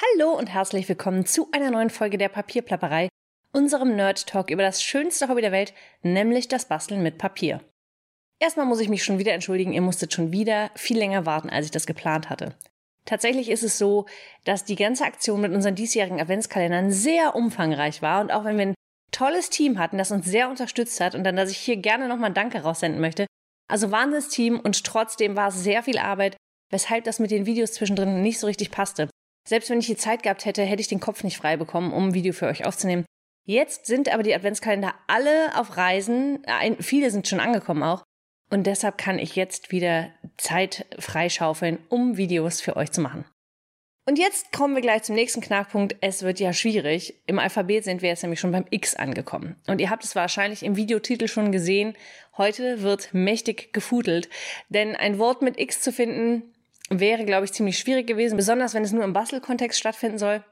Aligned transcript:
Hallo 0.00 0.30
und 0.30 0.46
herzlich 0.46 0.88
willkommen 0.88 1.26
zu 1.26 1.48
einer 1.50 1.72
neuen 1.72 1.90
Folge 1.90 2.18
der 2.18 2.28
Papierplapperei, 2.28 3.08
unserem 3.52 3.96
Nerd 3.96 4.28
Talk 4.28 4.48
über 4.48 4.62
das 4.62 4.80
schönste 4.80 5.28
Hobby 5.28 5.40
der 5.40 5.50
Welt, 5.50 5.74
nämlich 6.02 6.46
das 6.46 6.68
Basteln 6.68 7.02
mit 7.02 7.18
Papier. 7.18 7.60
Erstmal 8.38 8.66
muss 8.66 8.78
ich 8.78 8.88
mich 8.88 9.02
schon 9.02 9.18
wieder 9.18 9.32
entschuldigen, 9.32 9.72
ihr 9.72 9.80
musstet 9.80 10.12
schon 10.12 10.30
wieder 10.30 10.70
viel 10.76 10.98
länger 10.98 11.26
warten, 11.26 11.50
als 11.50 11.66
ich 11.66 11.72
das 11.72 11.84
geplant 11.84 12.30
hatte. 12.30 12.54
Tatsächlich 13.06 13.50
ist 13.50 13.64
es 13.64 13.76
so, 13.76 14.06
dass 14.44 14.64
die 14.64 14.76
ganze 14.76 15.04
Aktion 15.04 15.40
mit 15.40 15.52
unseren 15.52 15.74
diesjährigen 15.74 16.20
Adventskalendern 16.20 16.92
sehr 16.92 17.34
umfangreich 17.34 18.00
war 18.00 18.20
und 18.20 18.30
auch 18.30 18.44
wenn 18.44 18.56
wir 18.56 18.66
ein 18.66 18.74
tolles 19.10 19.50
Team 19.50 19.80
hatten, 19.80 19.98
das 19.98 20.12
uns 20.12 20.26
sehr 20.26 20.48
unterstützt 20.48 21.00
hat 21.00 21.16
und 21.16 21.24
dann, 21.24 21.34
dass 21.34 21.50
ich 21.50 21.58
hier 21.58 21.76
gerne 21.76 22.06
nochmal 22.06 22.32
Danke 22.32 22.62
raussenden 22.62 23.00
möchte. 23.00 23.26
Also 23.68 23.90
Wahnsinnsteam 23.90 24.60
und 24.60 24.84
trotzdem 24.84 25.34
war 25.34 25.48
es 25.48 25.60
sehr 25.60 25.82
viel 25.82 25.98
Arbeit, 25.98 26.36
weshalb 26.70 27.02
das 27.02 27.18
mit 27.18 27.32
den 27.32 27.46
Videos 27.46 27.72
zwischendrin 27.72 28.22
nicht 28.22 28.38
so 28.38 28.46
richtig 28.46 28.70
passte. 28.70 29.08
Selbst 29.48 29.70
wenn 29.70 29.78
ich 29.78 29.86
die 29.86 29.96
Zeit 29.96 30.22
gehabt 30.22 30.44
hätte, 30.44 30.62
hätte 30.62 30.82
ich 30.82 30.88
den 30.88 31.00
Kopf 31.00 31.24
nicht 31.24 31.38
frei 31.38 31.56
bekommen, 31.56 31.94
um 31.94 32.08
ein 32.08 32.14
Video 32.14 32.34
für 32.34 32.48
euch 32.48 32.66
aufzunehmen. 32.66 33.06
Jetzt 33.46 33.86
sind 33.86 34.12
aber 34.12 34.22
die 34.22 34.34
Adventskalender 34.34 34.94
alle 35.06 35.58
auf 35.58 35.78
Reisen. 35.78 36.42
Viele 36.80 37.10
sind 37.10 37.26
schon 37.26 37.40
angekommen 37.40 37.82
auch. 37.82 38.02
Und 38.50 38.66
deshalb 38.66 38.98
kann 38.98 39.18
ich 39.18 39.36
jetzt 39.36 39.72
wieder 39.72 40.10
Zeit 40.36 40.84
freischaufeln, 40.98 41.78
um 41.88 42.18
Videos 42.18 42.60
für 42.60 42.76
euch 42.76 42.92
zu 42.92 43.00
machen. 43.00 43.24
Und 44.04 44.18
jetzt 44.18 44.52
kommen 44.52 44.74
wir 44.74 44.82
gleich 44.82 45.04
zum 45.04 45.14
nächsten 45.14 45.40
Knackpunkt. 45.40 45.96
Es 46.02 46.22
wird 46.22 46.40
ja 46.40 46.52
schwierig. 46.52 47.14
Im 47.24 47.38
Alphabet 47.38 47.84
sind 47.84 48.02
wir 48.02 48.10
jetzt 48.10 48.22
nämlich 48.22 48.40
schon 48.40 48.52
beim 48.52 48.66
X 48.68 48.96
angekommen. 48.96 49.56
Und 49.66 49.80
ihr 49.80 49.88
habt 49.88 50.04
es 50.04 50.14
wahrscheinlich 50.14 50.62
im 50.62 50.76
Videotitel 50.76 51.26
schon 51.26 51.52
gesehen. 51.52 51.94
Heute 52.36 52.82
wird 52.82 53.14
mächtig 53.14 53.72
gefudelt. 53.72 54.28
Denn 54.68 54.94
ein 54.94 55.18
Wort 55.18 55.40
mit 55.40 55.58
X 55.58 55.80
zu 55.80 55.90
finden, 55.90 56.54
wäre, 56.90 57.24
glaube 57.24 57.44
ich, 57.44 57.52
ziemlich 57.52 57.78
schwierig 57.78 58.06
gewesen, 58.06 58.36
besonders 58.36 58.74
wenn 58.74 58.84
es 58.84 58.92
nur 58.92 59.04
im 59.04 59.12
Bastelkontext 59.12 59.78
stattfinden 59.78 60.18
soll. 60.18 60.44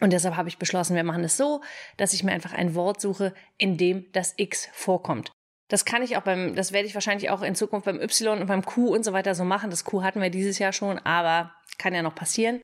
Und 0.00 0.12
deshalb 0.12 0.36
habe 0.36 0.48
ich 0.48 0.58
beschlossen, 0.58 0.96
wir 0.96 1.04
machen 1.04 1.24
es 1.24 1.36
so, 1.36 1.60
dass 1.96 2.12
ich 2.12 2.24
mir 2.24 2.32
einfach 2.32 2.52
ein 2.52 2.74
Wort 2.74 3.00
suche, 3.00 3.32
in 3.58 3.76
dem 3.76 4.10
das 4.12 4.34
X 4.36 4.68
vorkommt. 4.72 5.30
Das 5.68 5.84
kann 5.84 6.02
ich 6.02 6.16
auch 6.16 6.22
beim, 6.22 6.54
das 6.54 6.72
werde 6.72 6.86
ich 6.86 6.94
wahrscheinlich 6.94 7.30
auch 7.30 7.42
in 7.42 7.54
Zukunft 7.54 7.86
beim 7.86 8.00
Y 8.00 8.40
und 8.40 8.46
beim 8.46 8.64
Q 8.64 8.92
und 8.92 9.04
so 9.04 9.12
weiter 9.12 9.34
so 9.34 9.44
machen. 9.44 9.70
Das 9.70 9.84
Q 9.84 10.02
hatten 10.02 10.20
wir 10.20 10.30
dieses 10.30 10.58
Jahr 10.58 10.72
schon, 10.72 10.98
aber 10.98 11.54
kann 11.78 11.94
ja 11.94 12.02
noch 12.02 12.14
passieren. 12.14 12.60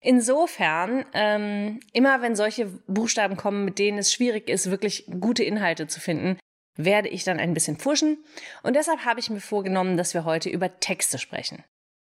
Insofern, 0.00 1.06
ähm, 1.14 1.80
immer 1.92 2.20
wenn 2.20 2.36
solche 2.36 2.66
Buchstaben 2.86 3.36
kommen, 3.36 3.64
mit 3.64 3.78
denen 3.78 3.98
es 3.98 4.12
schwierig 4.12 4.50
ist, 4.50 4.70
wirklich 4.70 5.06
gute 5.18 5.42
Inhalte 5.42 5.86
zu 5.86 5.98
finden, 5.98 6.38
werde 6.76 7.08
ich 7.08 7.24
dann 7.24 7.40
ein 7.40 7.54
bisschen 7.54 7.78
pushen. 7.78 8.22
Und 8.62 8.76
deshalb 8.76 9.04
habe 9.04 9.20
ich 9.20 9.30
mir 9.30 9.40
vorgenommen, 9.40 9.96
dass 9.96 10.12
wir 10.12 10.24
heute 10.24 10.50
über 10.50 10.78
Texte 10.78 11.18
sprechen. 11.18 11.64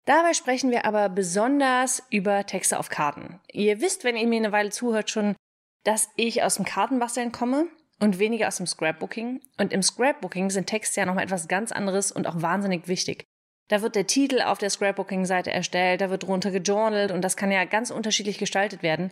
Dabei 0.08 0.34
sprechen 0.34 0.72
wir 0.72 0.86
aber 0.86 1.10
besonders 1.10 2.02
über 2.10 2.46
Texte 2.46 2.80
auf 2.80 2.88
Karten. 2.88 3.42
Ihr 3.52 3.82
wisst, 3.82 4.06
wenn 4.06 4.16
ihr 4.16 4.26
mir 4.26 4.38
eine 4.38 4.54
Weile 4.54 4.70
zuhört, 4.70 5.10
schon, 5.10 5.36
dass 5.84 6.10
ich 6.16 6.44
aus 6.44 6.56
dem 6.56 6.64
Kartenbasteln 6.64 7.34
komme 7.34 7.68
und 8.00 8.18
weniger 8.18 8.48
aus 8.48 8.56
dem 8.56 8.68
Scrapbooking. 8.68 9.42
Und 9.58 9.74
im 9.74 9.84
Scrapbooking 9.84 10.50
sind 10.50 10.68
Texte 10.68 11.02
ja 11.02 11.06
nochmal 11.06 11.26
etwas 11.26 11.50
ganz 11.50 11.74
anderes 11.74 12.14
und 12.14 12.26
auch 12.26 12.42
wahnsinnig 12.42 12.88
wichtig. 12.88 13.26
Da 13.68 13.82
wird 13.82 13.96
der 13.96 14.08
Titel 14.08 14.40
auf 14.42 14.60
der 14.60 14.70
Scrapbooking-Seite 14.70 15.52
erstellt, 15.52 16.00
da 16.00 16.10
wird 16.10 16.24
drunter 16.24 16.52
gejournalt 16.52 17.12
und 17.12 17.22
das 17.22 17.36
kann 17.36 17.52
ja 17.52 17.66
ganz 17.66 17.92
unterschiedlich 17.92 18.38
gestaltet 18.38 18.84
werden. 18.84 19.12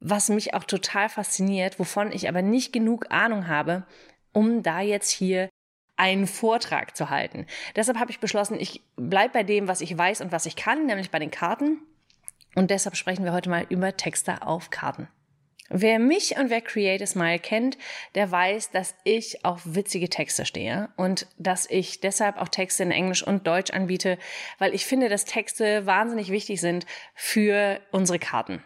Was 0.00 0.28
mich 0.28 0.52
auch 0.52 0.64
total 0.64 1.08
fasziniert, 1.08 1.78
wovon 1.78 2.12
ich 2.12 2.28
aber 2.28 2.42
nicht 2.42 2.70
genug 2.70 3.06
Ahnung 3.10 3.48
habe, 3.48 3.86
um 4.34 4.62
da 4.62 4.82
jetzt 4.82 5.08
hier 5.08 5.48
einen 5.96 6.26
Vortrag 6.26 6.96
zu 6.96 7.10
halten. 7.10 7.46
Deshalb 7.76 7.98
habe 7.98 8.10
ich 8.10 8.20
beschlossen, 8.20 8.58
ich 8.58 8.82
bleibe 8.96 9.34
bei 9.34 9.42
dem, 9.42 9.68
was 9.68 9.80
ich 9.80 9.96
weiß 9.96 10.20
und 10.20 10.32
was 10.32 10.46
ich 10.46 10.56
kann, 10.56 10.86
nämlich 10.86 11.10
bei 11.10 11.18
den 11.18 11.30
Karten. 11.30 11.78
Und 12.54 12.70
deshalb 12.70 12.96
sprechen 12.96 13.24
wir 13.24 13.32
heute 13.32 13.50
mal 13.50 13.66
über 13.68 13.96
Texte 13.96 14.46
auf 14.46 14.70
Karten. 14.70 15.08
Wer 15.70 15.98
mich 15.98 16.36
und 16.36 16.50
wer 16.50 16.60
Create 16.60 17.02
a 17.02 17.06
Smile 17.06 17.38
kennt, 17.38 17.78
der 18.14 18.30
weiß, 18.30 18.70
dass 18.70 18.94
ich 19.02 19.44
auf 19.46 19.62
witzige 19.64 20.10
Texte 20.10 20.44
stehe 20.44 20.90
und 20.96 21.26
dass 21.38 21.68
ich 21.68 22.00
deshalb 22.00 22.36
auch 22.36 22.48
Texte 22.48 22.82
in 22.82 22.90
Englisch 22.90 23.26
und 23.26 23.46
Deutsch 23.46 23.72
anbiete, 23.72 24.18
weil 24.58 24.74
ich 24.74 24.84
finde, 24.84 25.08
dass 25.08 25.24
Texte 25.24 25.86
wahnsinnig 25.86 26.30
wichtig 26.30 26.60
sind 26.60 26.84
für 27.14 27.80
unsere 27.92 28.18
Karten. 28.18 28.62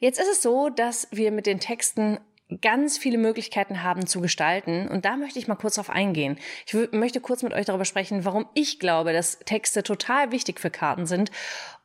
Jetzt 0.00 0.18
ist 0.18 0.30
es 0.30 0.42
so, 0.42 0.70
dass 0.70 1.06
wir 1.12 1.30
mit 1.30 1.46
den 1.46 1.60
Texten 1.60 2.18
ganz 2.60 2.98
viele 2.98 3.18
Möglichkeiten 3.18 3.82
haben 3.82 4.06
zu 4.06 4.20
gestalten. 4.20 4.88
Und 4.88 5.04
da 5.04 5.16
möchte 5.16 5.38
ich 5.38 5.48
mal 5.48 5.56
kurz 5.56 5.78
auf 5.78 5.90
eingehen. 5.90 6.38
Ich 6.66 6.74
möchte 6.92 7.20
kurz 7.20 7.42
mit 7.42 7.52
euch 7.52 7.66
darüber 7.66 7.84
sprechen, 7.84 8.24
warum 8.24 8.46
ich 8.54 8.78
glaube, 8.78 9.12
dass 9.12 9.38
Texte 9.40 9.82
total 9.82 10.32
wichtig 10.32 10.60
für 10.60 10.70
Karten 10.70 11.06
sind 11.06 11.30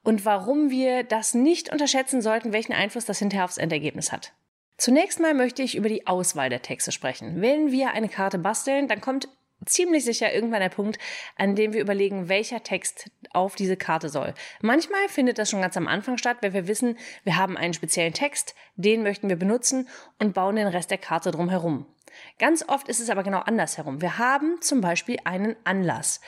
und 0.03 0.25
warum 0.25 0.69
wir 0.69 1.03
das 1.03 1.33
nicht 1.33 1.71
unterschätzen 1.71 2.21
sollten, 2.21 2.53
welchen 2.53 2.73
Einfluss 2.73 3.05
das 3.05 3.19
hinterher 3.19 3.45
aufs 3.45 3.57
Endergebnis 3.57 4.11
hat. 4.11 4.33
Zunächst 4.77 5.19
mal 5.19 5.33
möchte 5.33 5.63
ich 5.63 5.75
über 5.75 5.87
die 5.87 6.05
Auswahl 6.05 6.49
der 6.49 6.61
Texte 6.61 6.91
sprechen. 6.91 7.41
Wenn 7.41 7.71
wir 7.71 7.91
eine 7.91 8.09
Karte 8.09 8.37
basteln, 8.37 8.87
dann 8.87 9.01
kommt 9.01 9.29
ziemlich 9.65 10.05
sicher 10.05 10.33
irgendwann 10.33 10.61
der 10.61 10.69
Punkt, 10.69 10.97
an 11.35 11.55
dem 11.55 11.73
wir 11.73 11.81
überlegen, 11.81 12.29
welcher 12.29 12.63
Text 12.63 13.11
auf 13.31 13.55
diese 13.55 13.77
Karte 13.77 14.09
soll. 14.09 14.33
Manchmal 14.61 15.07
findet 15.09 15.37
das 15.37 15.49
schon 15.49 15.61
ganz 15.61 15.77
am 15.77 15.87
Anfang 15.87 16.17
statt, 16.17 16.37
weil 16.41 16.53
wir 16.53 16.67
wissen, 16.67 16.97
wir 17.23 17.37
haben 17.37 17.57
einen 17.57 17.73
speziellen 17.73 18.13
Text, 18.13 18.55
den 18.75 19.03
möchten 19.03 19.29
wir 19.29 19.35
benutzen 19.35 19.87
und 20.19 20.33
bauen 20.33 20.55
den 20.55 20.67
Rest 20.67 20.91
der 20.91 20.97
Karte 20.97 21.31
drumherum. 21.31 21.85
Ganz 22.39 22.67
oft 22.67 22.87
ist 22.87 22.99
es 22.99 23.09
aber 23.09 23.23
genau 23.23 23.39
andersherum. 23.39 24.01
Wir 24.01 24.17
haben 24.17 24.61
zum 24.61 24.81
Beispiel 24.81 25.17
einen 25.25 25.55
Anlass. 25.63 26.21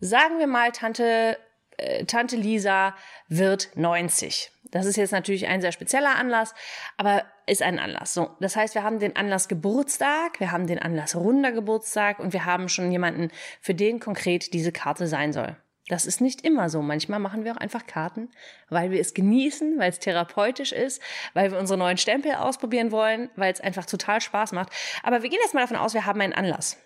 Sagen 0.00 0.38
wir 0.38 0.46
mal, 0.46 0.72
Tante 0.72 1.38
äh, 1.76 2.04
Tante 2.04 2.36
Lisa 2.36 2.94
wird 3.28 3.70
90. 3.74 4.50
Das 4.70 4.86
ist 4.86 4.96
jetzt 4.96 5.12
natürlich 5.12 5.46
ein 5.46 5.60
sehr 5.60 5.72
spezieller 5.72 6.16
Anlass, 6.16 6.54
aber 6.96 7.24
ist 7.46 7.62
ein 7.62 7.78
Anlass. 7.78 8.14
So, 8.14 8.30
das 8.40 8.56
heißt, 8.56 8.74
wir 8.74 8.82
haben 8.82 8.98
den 8.98 9.16
Anlass 9.16 9.48
Geburtstag, 9.48 10.40
wir 10.40 10.50
haben 10.52 10.66
den 10.66 10.78
Anlass 10.78 11.14
runder 11.16 11.52
Geburtstag 11.52 12.18
und 12.18 12.32
wir 12.32 12.44
haben 12.44 12.68
schon 12.68 12.90
jemanden, 12.90 13.30
für 13.60 13.74
den 13.74 14.00
konkret 14.00 14.52
diese 14.52 14.72
Karte 14.72 15.06
sein 15.06 15.32
soll. 15.32 15.56
Das 15.88 16.06
ist 16.06 16.22
nicht 16.22 16.40
immer 16.40 16.70
so. 16.70 16.80
Manchmal 16.80 17.20
machen 17.20 17.44
wir 17.44 17.52
auch 17.52 17.58
einfach 17.58 17.86
Karten, 17.86 18.30
weil 18.70 18.90
wir 18.90 19.00
es 19.00 19.12
genießen, 19.12 19.78
weil 19.78 19.90
es 19.90 19.98
therapeutisch 19.98 20.72
ist, 20.72 21.02
weil 21.34 21.52
wir 21.52 21.58
unsere 21.58 21.78
neuen 21.78 21.98
Stempel 21.98 22.32
ausprobieren 22.32 22.90
wollen, 22.90 23.28
weil 23.36 23.52
es 23.52 23.60
einfach 23.60 23.84
total 23.84 24.22
Spaß 24.22 24.52
macht. 24.52 24.72
Aber 25.02 25.22
wir 25.22 25.28
gehen 25.28 25.40
jetzt 25.42 25.52
mal 25.52 25.60
davon 25.60 25.76
aus, 25.76 25.92
wir 25.92 26.06
haben 26.06 26.22
einen 26.22 26.32
Anlass. 26.32 26.78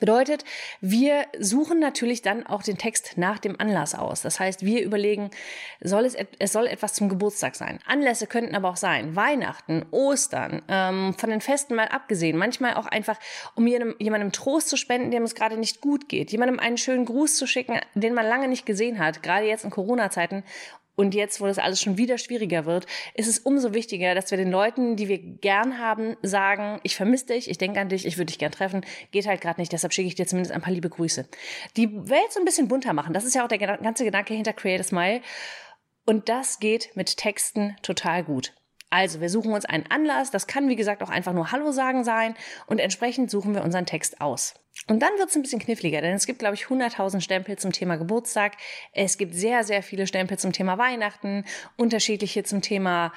Bedeutet, 0.00 0.44
wir 0.80 1.26
suchen 1.38 1.78
natürlich 1.78 2.20
dann 2.20 2.44
auch 2.44 2.62
den 2.62 2.76
Text 2.76 3.16
nach 3.16 3.38
dem 3.38 3.58
Anlass 3.58 3.94
aus. 3.94 4.20
Das 4.20 4.40
heißt, 4.40 4.64
wir 4.64 4.82
überlegen, 4.82 5.30
soll 5.80 6.04
es, 6.04 6.16
es 6.38 6.52
soll 6.52 6.66
etwas 6.66 6.92
zum 6.94 7.08
Geburtstag 7.08 7.54
sein. 7.54 7.78
Anlässe 7.86 8.26
könnten 8.26 8.56
aber 8.56 8.68
auch 8.68 8.76
sein 8.76 9.16
Weihnachten, 9.16 9.86
Ostern, 9.92 10.62
ähm, 10.68 11.14
von 11.16 11.30
den 11.30 11.40
Festen 11.40 11.76
mal 11.76 11.86
abgesehen. 11.86 12.36
Manchmal 12.36 12.74
auch 12.74 12.86
einfach, 12.86 13.18
um 13.54 13.66
jemandem, 13.66 13.96
jemandem 13.98 14.32
Trost 14.32 14.68
zu 14.68 14.76
spenden, 14.76 15.12
dem 15.12 15.22
es 15.22 15.36
gerade 15.36 15.56
nicht 15.56 15.80
gut 15.80 16.08
geht. 16.08 16.32
Jemandem 16.32 16.58
einen 16.58 16.78
schönen 16.78 17.04
Gruß 17.04 17.36
zu 17.36 17.46
schicken, 17.46 17.78
den 17.94 18.12
man 18.12 18.26
lange 18.26 18.48
nicht 18.48 18.66
gesehen 18.66 18.98
hat. 18.98 19.22
Gerade 19.22 19.46
jetzt 19.46 19.64
in 19.64 19.70
Corona-Zeiten 19.70 20.42
und 20.96 21.14
jetzt, 21.14 21.40
wo 21.40 21.46
das 21.46 21.58
alles 21.58 21.80
schon 21.80 21.98
wieder 21.98 22.18
schwieriger 22.18 22.64
wird, 22.64 22.86
ist 23.14 23.28
es 23.28 23.38
umso 23.38 23.74
wichtiger, 23.74 24.14
dass 24.14 24.30
wir 24.30 24.38
den 24.38 24.50
Leuten, 24.50 24.96
die 24.96 25.08
wir 25.08 25.18
gern 25.18 25.78
haben, 25.78 26.16
sagen, 26.22 26.80
ich 26.82 26.96
vermisse 26.96 27.26
dich, 27.26 27.50
ich 27.50 27.58
denke 27.58 27.80
an 27.80 27.88
dich, 27.88 28.06
ich 28.06 28.16
würde 28.16 28.26
dich 28.26 28.38
gern 28.38 28.52
treffen, 28.52 28.84
geht 29.12 29.26
halt 29.26 29.40
gerade 29.40 29.60
nicht, 29.60 29.72
deshalb 29.72 29.92
schicke 29.92 30.08
ich 30.08 30.14
dir 30.14 30.26
zumindest 30.26 30.54
ein 30.54 30.62
paar 30.62 30.72
liebe 30.72 30.88
Grüße. 30.88 31.28
Die 31.76 31.92
Welt 32.08 32.32
so 32.32 32.40
ein 32.40 32.44
bisschen 32.44 32.68
bunter 32.68 32.94
machen, 32.94 33.12
das 33.12 33.24
ist 33.24 33.34
ja 33.34 33.44
auch 33.44 33.48
der 33.48 33.58
ganze 33.58 34.04
Gedanke 34.04 34.34
hinter 34.34 34.52
Create 34.52 34.80
a 34.80 34.84
Smile. 34.84 35.20
Und 36.06 36.28
das 36.28 36.60
geht 36.60 36.94
mit 36.94 37.16
Texten 37.16 37.76
total 37.82 38.22
gut. 38.24 38.54
Also, 38.90 39.20
wir 39.20 39.28
suchen 39.28 39.52
uns 39.52 39.64
einen 39.64 39.90
Anlass, 39.90 40.30
das 40.30 40.46
kann 40.46 40.68
wie 40.68 40.76
gesagt 40.76 41.02
auch 41.02 41.10
einfach 41.10 41.32
nur 41.32 41.50
Hallo 41.50 41.72
sagen 41.72 42.04
sein 42.04 42.36
und 42.66 42.78
entsprechend 42.78 43.30
suchen 43.30 43.54
wir 43.54 43.64
unseren 43.64 43.84
Text 43.84 44.20
aus. 44.20 44.54
Und 44.88 45.00
dann 45.00 45.16
wird 45.18 45.30
es 45.30 45.36
ein 45.36 45.42
bisschen 45.42 45.60
kniffliger, 45.60 46.00
denn 46.00 46.14
es 46.14 46.26
gibt, 46.26 46.38
glaube 46.38 46.54
ich, 46.54 46.64
100.000 46.64 47.20
Stempel 47.20 47.56
zum 47.56 47.72
Thema 47.72 47.96
Geburtstag. 47.96 48.56
Es 48.92 49.18
gibt 49.18 49.34
sehr, 49.34 49.64
sehr 49.64 49.82
viele 49.82 50.06
Stempel 50.06 50.38
zum 50.38 50.52
Thema 50.52 50.78
Weihnachten, 50.78 51.44
unterschiedliche 51.76 52.44
zum 52.44 52.62
Thema 52.62 53.12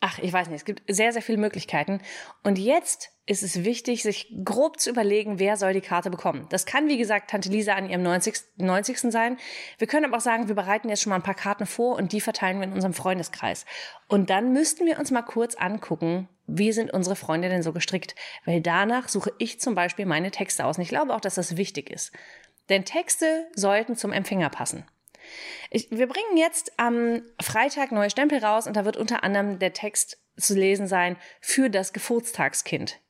ach, 0.00 0.18
ich 0.18 0.32
weiß 0.32 0.48
nicht, 0.48 0.58
es 0.58 0.64
gibt 0.64 0.82
sehr, 0.88 1.12
sehr 1.12 1.22
viele 1.22 1.38
Möglichkeiten. 1.38 2.00
Und 2.42 2.58
jetzt 2.58 3.10
ist 3.26 3.42
es 3.42 3.64
wichtig, 3.64 4.02
sich 4.02 4.32
grob 4.44 4.78
zu 4.78 4.90
überlegen, 4.90 5.38
wer 5.38 5.56
soll 5.56 5.72
die 5.72 5.80
Karte 5.80 6.10
bekommen. 6.10 6.46
Das 6.50 6.66
kann, 6.66 6.88
wie 6.88 6.98
gesagt, 6.98 7.30
Tante 7.30 7.48
Lisa 7.48 7.74
an 7.74 7.88
ihrem 7.88 8.02
90. 8.02 8.36
90. 8.56 9.00
sein. 9.10 9.36
Wir 9.78 9.86
können 9.86 10.04
aber 10.06 10.18
auch 10.18 10.22
sagen, 10.22 10.48
wir 10.48 10.54
bereiten 10.54 10.88
jetzt 10.88 11.02
schon 11.02 11.10
mal 11.10 11.16
ein 11.16 11.22
paar 11.22 11.34
Karten 11.34 11.66
vor 11.66 11.96
und 11.96 12.12
die 12.12 12.20
verteilen 12.20 12.58
wir 12.58 12.66
in 12.68 12.72
unserem 12.72 12.94
Freundeskreis. 12.94 13.64
Und 14.06 14.30
dann 14.30 14.52
müssten 14.52 14.86
wir 14.86 14.98
uns 14.98 15.10
mal 15.10 15.22
kurz 15.22 15.56
angucken, 15.56 16.28
wie 16.46 16.72
sind 16.72 16.92
unsere 16.92 17.16
Freunde 17.16 17.48
denn 17.48 17.62
so 17.62 17.72
gestrickt? 17.72 18.14
Weil 18.44 18.60
danach 18.60 19.08
suche 19.08 19.32
ich 19.38 19.60
zum 19.60 19.74
Beispiel 19.74 20.06
meine 20.06 20.30
Texte 20.30 20.64
aus. 20.64 20.78
Und 20.78 20.82
ich 20.82 20.88
glaube 20.88 21.14
auch, 21.14 21.20
dass 21.20 21.34
das 21.34 21.56
wichtig 21.56 21.90
ist. 21.90 22.12
Denn 22.68 22.84
Texte 22.84 23.46
sollten 23.54 23.96
zum 23.96 24.12
Empfänger 24.12 24.50
passen. 24.50 24.84
Ich, 25.70 25.90
wir 25.90 26.06
bringen 26.06 26.36
jetzt 26.36 26.72
am 26.76 27.22
Freitag 27.40 27.92
neue 27.92 28.10
Stempel 28.10 28.38
raus 28.38 28.66
und 28.66 28.76
da 28.76 28.84
wird 28.84 28.96
unter 28.96 29.24
anderem 29.24 29.58
der 29.58 29.72
Text 29.72 30.18
zu 30.36 30.54
lesen 30.54 30.86
sein 30.86 31.16
für 31.40 31.70
das 31.70 31.92
Geburtstagskind. 31.92 33.00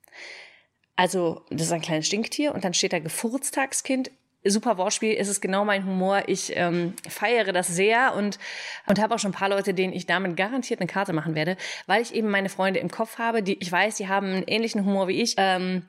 Also, 0.95 1.45
das 1.51 1.67
ist 1.67 1.73
ein 1.73 1.83
kleines 1.83 2.07
Stinktier 2.07 2.55
und 2.55 2.65
dann 2.65 2.73
steht 2.73 2.95
da 2.95 2.99
Geburtstagskind 2.99 4.11
super 4.49 4.79
Wortspiel, 4.79 5.15
ist 5.15 5.29
es 5.29 5.41
genau 5.41 5.65
mein 5.65 5.87
Humor. 5.87 6.25
Ich 6.27 6.53
ähm, 6.57 6.95
feiere 7.09 7.53
das 7.53 7.69
sehr 7.69 8.15
und, 8.15 8.39
und 8.87 9.01
habe 9.01 9.15
auch 9.15 9.19
schon 9.19 9.31
ein 9.31 9.35
paar 9.35 9.49
Leute, 9.49 9.75
denen 9.75 9.93
ich 9.93 10.07
damit 10.07 10.37
garantiert 10.37 10.81
eine 10.81 10.87
Karte 10.87 11.13
machen 11.13 11.35
werde, 11.35 11.57
weil 11.87 12.03
ich 12.03 12.15
eben 12.15 12.31
meine 12.31 12.49
Freunde 12.49 12.81
im 12.81 12.91
Kopf 12.91 13.19
habe, 13.19 13.43
die 13.43 13.59
ich 13.61 13.71
weiß, 13.71 13.97
die 13.97 14.09
haben 14.09 14.27
einen 14.27 14.45
ähnlichen 14.45 14.85
Humor 14.85 15.09
wie 15.09 15.23
ich. 15.23 15.35
Ähm, 15.37 15.83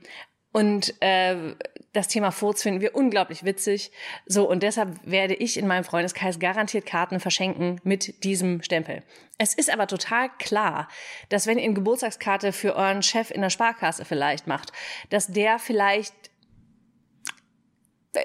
und 0.51 0.99
äh, 1.01 1.55
das 1.93 2.07
Thema 2.07 2.31
Furz 2.31 2.63
finden 2.63 2.81
wir 2.81 2.95
unglaublich 2.95 3.43
witzig. 3.43 3.91
So, 4.25 4.49
und 4.49 4.63
deshalb 4.63 4.97
werde 5.03 5.35
ich 5.35 5.57
in 5.57 5.67
meinem 5.67 5.83
Freundeskreis 5.83 6.39
garantiert 6.39 6.85
Karten 6.85 7.19
verschenken 7.19 7.79
mit 7.83 8.23
diesem 8.23 8.63
Stempel. 8.63 9.03
Es 9.37 9.53
ist 9.53 9.69
aber 9.69 9.87
total 9.87 10.29
klar, 10.39 10.87
dass 11.29 11.45
wenn 11.45 11.59
ihr 11.59 11.65
eine 11.65 11.73
Geburtstagskarte 11.73 12.53
für 12.53 12.75
euren 12.75 13.03
Chef 13.03 13.29
in 13.29 13.41
der 13.41 13.49
Sparkasse 13.49 14.05
vielleicht 14.05 14.47
macht, 14.47 14.71
dass 15.09 15.27
der 15.27 15.59
vielleicht 15.59 16.13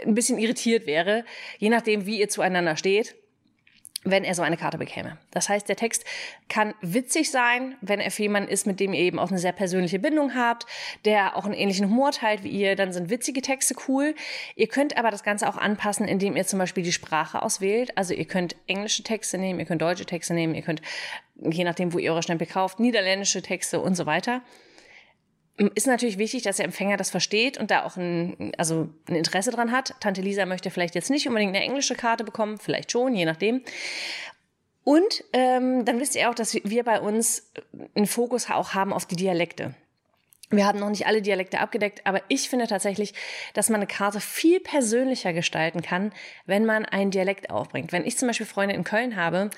ein 0.05 0.15
bisschen 0.15 0.39
irritiert 0.39 0.87
wäre, 0.87 1.25
je 1.59 1.69
nachdem, 1.69 2.07
wie 2.07 2.21
ihr 2.21 2.29
zueinander 2.29 2.77
steht 2.77 3.15
wenn 4.05 4.25
er 4.25 4.35
so 4.35 4.43
eine 4.43 4.57
Karte 4.57 4.79
bekäme. 4.79 5.19
Das 5.31 5.49
heißt, 5.49 5.69
der 5.69 5.77
Text 5.77 6.05
kann 6.49 6.75
witzig 6.81 7.31
sein, 7.31 7.77
wenn 7.81 8.01
er 8.01 8.11
für 8.11 8.23
jemanden 8.23 8.51
ist, 8.51 8.67
mit 8.67 8.81
dem 8.81 8.93
ihr 8.93 9.01
eben 9.01 9.19
auch 9.19 9.31
eine 9.31 9.39
sehr 9.39 9.53
persönliche 9.53 9.99
Bindung 9.99 10.35
habt, 10.35 10.67
der 11.05 11.37
auch 11.37 11.45
einen 11.45 11.55
ähnlichen 11.55 11.89
Humor 11.89 12.11
teilt 12.11 12.43
wie 12.43 12.49
ihr, 12.49 12.75
dann 12.75 12.93
sind 12.93 13.11
witzige 13.11 13.43
Texte 13.43 13.75
cool. 13.87 14.15
Ihr 14.57 14.67
könnt 14.67 14.97
aber 14.97 15.11
das 15.11 15.23
Ganze 15.23 15.49
auch 15.49 15.57
anpassen, 15.57 16.09
indem 16.09 16.37
ihr 16.37 16.47
zum 16.47 16.59
Beispiel 16.59 16.83
die 16.83 16.93
Sprache 16.93 17.43
auswählt. 17.43 17.97
Also 17.97 18.13
ihr 18.15 18.25
könnt 18.25 18.57
englische 18.67 19.05
Texte 19.05 19.39
nehmen, 19.39 19.61
ihr 19.61 19.67
könnt 19.67 19.83
deutsche 19.83 20.07
Texte 20.07 20.35
nehmen, 20.35 20.55
ihr 20.55 20.63
könnt, 20.63 20.83
je 21.37 21.65
nachdem, 21.65 21.93
wo 21.93 21.99
ihr 21.99 22.11
eure 22.11 22.23
Stempel 22.23 22.47
kauft, 22.47 22.81
niederländische 22.81 23.43
Texte 23.43 23.81
und 23.81 23.95
so 23.95 24.07
weiter 24.07 24.43
ist 25.57 25.87
natürlich 25.87 26.19
wichtig, 26.19 26.43
dass 26.43 26.57
der 26.57 26.65
Empfänger 26.65 26.97
das 26.97 27.11
versteht 27.11 27.59
und 27.59 27.71
da 27.71 27.85
auch 27.85 27.97
ein, 27.97 28.53
also 28.57 28.89
ein 29.09 29.17
Interesse 29.17 29.51
dran 29.51 29.71
hat. 29.71 29.95
Tante 30.01 30.23
Lisa 30.23 30.47
möchte 30.47 30.71
vielleicht 30.71 30.95
jetzt 30.95 31.11
nicht 31.11 31.29
unbedingt 31.29 31.55
eine 31.55 31.65
englische 31.65 31.95
Karte 31.95 32.25
bekommen, 32.25 32.59
vielleicht 32.59 32.91
schon, 32.91 33.15
je 33.15 33.25
nachdem. 33.25 33.63
Und 34.85 35.25
ähm, 35.33 35.85
dann 35.85 36.01
wisst 36.01 36.17
ihr 36.17 36.29
auch, 36.29 36.35
dass 36.35 36.55
wir 36.55 36.85
bei 36.85 37.01
uns 37.01 37.53
einen 37.95 38.07
Fokus 38.07 38.51
auch 38.51 38.75
haben 38.75 38.93
auf 38.93 39.07
die 39.07 39.17
Dialekte. 39.17 39.75
Wir 40.53 40.67
haben 40.67 40.79
noch 40.79 40.91
nicht 40.91 41.07
alle 41.07 41.23
Dialekte 41.23 41.61
abgedeckt, 41.61 42.03
aber 42.05 42.21
ich 42.29 42.51
finde 42.51 42.67
tatsächlich, 42.67 43.15
dass 43.55 43.71
man 43.71 43.81
eine 43.81 43.87
Karte 43.87 44.21
viel 44.21 44.61
persönlicher 44.61 45.33
gestalten 45.33 45.81
kann, 45.81 46.13
wenn 46.45 46.67
man 46.67 46.85
einen 46.85 47.11
Dialekt 47.11 47.49
aufbringt. 47.49 47.91
Wenn 47.91 48.05
ich 48.05 48.19
zum 48.19 48.29
Beispiel 48.29 48.45
Freunde 48.45 48.75
in 48.75 48.85
Köln 48.85 49.17
habe 49.17 49.49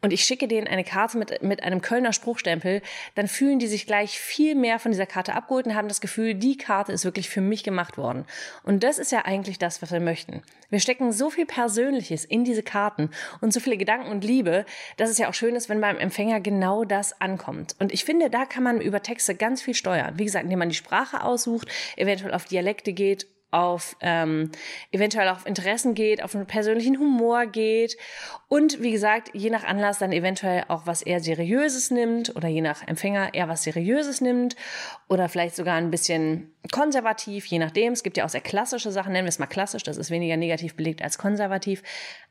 und 0.00 0.12
ich 0.12 0.24
schicke 0.24 0.46
denen 0.46 0.68
eine 0.68 0.84
Karte 0.84 1.18
mit, 1.18 1.42
mit 1.42 1.64
einem 1.64 1.82
Kölner 1.82 2.12
Spruchstempel, 2.12 2.82
dann 3.16 3.26
fühlen 3.26 3.58
die 3.58 3.66
sich 3.66 3.84
gleich 3.84 4.20
viel 4.20 4.54
mehr 4.54 4.78
von 4.78 4.92
dieser 4.92 5.06
Karte 5.06 5.34
abgeholt 5.34 5.66
und 5.66 5.74
haben 5.74 5.88
das 5.88 6.00
Gefühl, 6.00 6.34
die 6.34 6.56
Karte 6.56 6.92
ist 6.92 7.04
wirklich 7.04 7.28
für 7.28 7.40
mich 7.40 7.64
gemacht 7.64 7.98
worden. 7.98 8.24
Und 8.62 8.84
das 8.84 9.00
ist 9.00 9.10
ja 9.10 9.24
eigentlich 9.24 9.58
das, 9.58 9.82
was 9.82 9.90
wir 9.90 10.00
möchten. 10.00 10.42
Wir 10.70 10.80
stecken 10.80 11.12
so 11.12 11.30
viel 11.30 11.46
Persönliches 11.46 12.24
in 12.24 12.44
diese 12.44 12.62
Karten 12.62 13.10
und 13.40 13.52
so 13.52 13.60
viele 13.60 13.76
Gedanken 13.76 14.10
und 14.10 14.24
Liebe, 14.24 14.66
dass 14.96 15.10
es 15.10 15.18
ja 15.18 15.28
auch 15.28 15.34
schön 15.34 15.56
ist, 15.56 15.68
wenn 15.68 15.80
beim 15.80 15.98
Empfänger 15.98 16.40
genau 16.40 16.84
das 16.84 17.20
ankommt. 17.20 17.74
Und 17.80 17.92
ich 17.92 18.04
finde, 18.04 18.30
da 18.30 18.44
kann 18.44 18.62
man 18.62 18.80
über 18.80 19.02
Texte 19.02 19.34
ganz 19.34 19.62
viel 19.62 19.74
steuern. 19.74 20.18
Wie 20.18 20.24
gesagt, 20.24 20.43
indem 20.44 20.60
man 20.60 20.68
die 20.68 20.74
Sprache 20.74 21.22
aussucht, 21.22 21.68
eventuell 21.96 22.34
auf 22.34 22.44
Dialekte 22.44 22.92
geht, 22.92 23.26
auf 23.54 23.96
ähm, 24.00 24.50
eventuell 24.90 25.28
auf 25.28 25.46
Interessen 25.46 25.94
geht, 25.94 26.22
auf 26.22 26.34
einen 26.34 26.46
persönlichen 26.46 26.98
Humor 26.98 27.46
geht 27.46 27.96
und 28.48 28.82
wie 28.82 28.90
gesagt, 28.90 29.30
je 29.32 29.48
nach 29.48 29.62
Anlass 29.62 29.98
dann 29.98 30.10
eventuell 30.10 30.64
auch 30.66 30.86
was 30.86 31.02
eher 31.02 31.20
Seriöses 31.20 31.92
nimmt 31.92 32.34
oder 32.34 32.48
je 32.48 32.60
nach 32.60 32.86
Empfänger 32.86 33.32
eher 33.32 33.48
was 33.48 33.62
Seriöses 33.62 34.20
nimmt 34.20 34.56
oder 35.08 35.28
vielleicht 35.28 35.54
sogar 35.54 35.76
ein 35.76 35.92
bisschen 35.92 36.52
konservativ, 36.72 37.46
je 37.46 37.60
nachdem. 37.60 37.92
Es 37.92 38.02
gibt 38.02 38.16
ja 38.16 38.24
auch 38.24 38.28
sehr 38.28 38.40
klassische 38.40 38.90
Sachen, 38.90 39.12
nennen 39.12 39.26
wir 39.26 39.30
es 39.30 39.38
mal 39.38 39.46
klassisch, 39.46 39.84
das 39.84 39.98
ist 39.98 40.10
weniger 40.10 40.36
negativ 40.36 40.74
belegt 40.74 41.00
als 41.00 41.16
konservativ. 41.16 41.84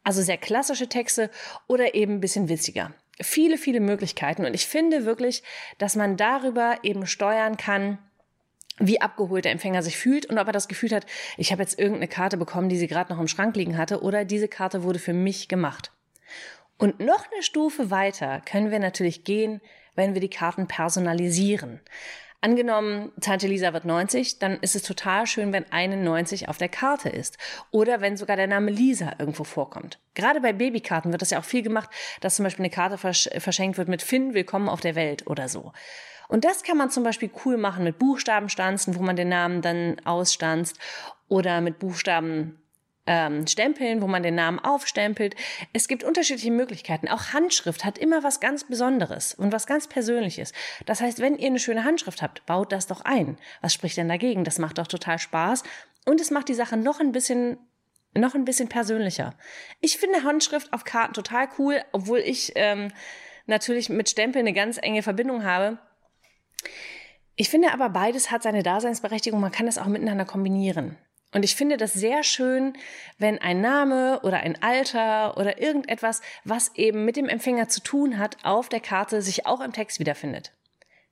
Also 0.03 0.21
sehr 0.21 0.37
klassische 0.37 0.89
Texte 0.89 1.29
oder 1.67 1.95
eben 1.95 2.15
ein 2.15 2.19
bisschen 2.19 2.49
witziger 2.49 2.93
viele, 3.21 3.57
viele 3.57 3.79
Möglichkeiten. 3.79 4.45
Und 4.45 4.53
ich 4.53 4.67
finde 4.67 5.05
wirklich, 5.05 5.43
dass 5.77 5.95
man 5.95 6.17
darüber 6.17 6.77
eben 6.83 7.05
steuern 7.05 7.57
kann, 7.57 7.97
wie 8.79 9.01
abgeholt 9.01 9.45
der 9.45 9.51
Empfänger 9.51 9.83
sich 9.83 9.97
fühlt 9.97 10.25
und 10.25 10.39
ob 10.39 10.47
er 10.47 10.53
das 10.53 10.67
Gefühl 10.67 10.91
hat, 10.91 11.05
ich 11.37 11.51
habe 11.51 11.61
jetzt 11.61 11.77
irgendeine 11.77 12.07
Karte 12.07 12.37
bekommen, 12.37 12.69
die 12.69 12.77
sie 12.77 12.87
gerade 12.87 13.13
noch 13.13 13.19
im 13.19 13.27
Schrank 13.27 13.55
liegen 13.55 13.77
hatte 13.77 14.01
oder 14.01 14.25
diese 14.25 14.47
Karte 14.47 14.83
wurde 14.83 14.99
für 14.99 15.13
mich 15.13 15.47
gemacht. 15.47 15.91
Und 16.77 16.99
noch 16.99 17.31
eine 17.31 17.43
Stufe 17.43 17.91
weiter 17.91 18.41
können 18.41 18.71
wir 18.71 18.79
natürlich 18.79 19.23
gehen, 19.23 19.61
wenn 19.95 20.15
wir 20.15 20.21
die 20.21 20.29
Karten 20.29 20.67
personalisieren. 20.67 21.81
Angenommen, 22.43 23.13
Tante 23.21 23.47
Lisa 23.47 23.71
wird 23.71 23.85
90, 23.85 24.37
dann 24.37 24.59
ist 24.59 24.75
es 24.75 24.81
total 24.81 25.27
schön, 25.27 25.53
wenn 25.53 25.71
eine 25.71 25.95
90 25.95 26.49
auf 26.49 26.57
der 26.57 26.67
Karte 26.67 27.07
ist. 27.07 27.37
Oder 27.71 28.01
wenn 28.01 28.17
sogar 28.17 28.35
der 28.35 28.47
Name 28.47 28.69
Lisa 28.69 29.13
irgendwo 29.17 29.45
vorkommt. 29.45 29.97
Gerade 30.13 30.41
bei 30.41 30.51
Babykarten 30.51 31.13
wird 31.13 31.21
das 31.21 31.29
ja 31.29 31.39
auch 31.39 31.45
viel 31.45 31.61
gemacht, 31.61 31.89
dass 32.19 32.35
zum 32.35 32.43
Beispiel 32.43 32.65
eine 32.65 32.69
Karte 32.69 32.97
versch 32.97 33.29
verschenkt 33.37 33.77
wird 33.77 33.87
mit 33.87 34.01
Finn, 34.01 34.33
willkommen 34.33 34.67
auf 34.67 34.81
der 34.81 34.95
Welt 34.95 35.25
oder 35.27 35.47
so. 35.47 35.71
Und 36.27 36.43
das 36.43 36.63
kann 36.63 36.75
man 36.75 36.89
zum 36.89 37.05
Beispiel 37.05 37.31
cool 37.45 37.55
machen 37.55 37.85
mit 37.85 37.97
Buchstabenstanzen, 37.97 38.95
wo 38.97 39.01
man 39.01 39.15
den 39.15 39.29
Namen 39.29 39.61
dann 39.61 40.01
ausstanzt 40.03 40.77
oder 41.29 41.61
mit 41.61 41.79
Buchstaben 41.79 42.61
ähm, 43.05 43.47
Stempeln, 43.47 44.01
wo 44.01 44.07
man 44.07 44.23
den 44.23 44.35
Namen 44.35 44.59
aufstempelt. 44.59 45.35
Es 45.73 45.87
gibt 45.87 46.03
unterschiedliche 46.03 46.51
Möglichkeiten. 46.51 47.07
Auch 47.07 47.33
Handschrift 47.33 47.83
hat 47.83 47.97
immer 47.97 48.23
was 48.23 48.39
ganz 48.39 48.63
Besonderes 48.63 49.33
und 49.33 49.51
was 49.51 49.67
ganz 49.67 49.87
Persönliches. 49.87 50.53
Das 50.85 51.01
heißt, 51.01 51.19
wenn 51.19 51.37
ihr 51.37 51.47
eine 51.47 51.59
schöne 51.59 51.83
Handschrift 51.83 52.21
habt, 52.21 52.45
baut 52.45 52.71
das 52.71 52.87
doch 52.87 53.01
ein. 53.01 53.37
Was 53.61 53.73
spricht 53.73 53.97
denn 53.97 54.09
dagegen? 54.09 54.43
Das 54.43 54.59
macht 54.59 54.77
doch 54.77 54.87
total 54.87 55.19
Spaß 55.19 55.63
und 56.05 56.21
es 56.21 56.31
macht 56.31 56.49
die 56.49 56.53
Sache 56.53 56.77
noch 56.77 56.99
ein 56.99 57.11
bisschen 57.11 57.57
noch 58.15 58.35
ein 58.35 58.45
bisschen 58.45 58.69
persönlicher. 58.69 59.33
Ich 59.81 59.97
finde 59.97 60.23
Handschrift 60.23 60.71
auf 60.71 60.83
Karten 60.83 61.13
total 61.13 61.49
cool, 61.57 61.81
obwohl 61.93 62.19
ich 62.19 62.51
ähm, 62.53 62.91
natürlich 63.47 63.89
mit 63.89 64.07
Stempel 64.07 64.39
eine 64.39 64.53
ganz 64.53 64.77
enge 64.79 65.01
Verbindung 65.01 65.43
habe. 65.43 65.79
Ich 67.35 67.49
finde 67.49 67.73
aber 67.73 67.89
beides 67.89 68.29
hat 68.29 68.43
seine 68.43 68.61
Daseinsberechtigung. 68.61 69.39
Man 69.41 69.51
kann 69.51 69.65
das 69.65 69.79
auch 69.79 69.87
miteinander 69.87 70.25
kombinieren. 70.25 70.95
Und 71.33 71.43
ich 71.43 71.55
finde 71.55 71.77
das 71.77 71.93
sehr 71.93 72.23
schön, 72.23 72.73
wenn 73.17 73.39
ein 73.39 73.59
Name 73.59 74.19
oder 74.21 74.37
ein 74.37 74.61
Alter 74.61 75.35
oder 75.37 75.59
irgendetwas, 75.59 76.21
was 76.43 76.75
eben 76.75 77.05
mit 77.05 77.15
dem 77.15 77.27
Empfänger 77.27 77.69
zu 77.69 77.81
tun 77.81 78.19
hat, 78.19 78.37
auf 78.43 78.69
der 78.69 78.79
Karte 78.79 79.21
sich 79.21 79.45
auch 79.45 79.61
im 79.61 79.73
Text 79.73 79.99
wiederfindet. 79.99 80.51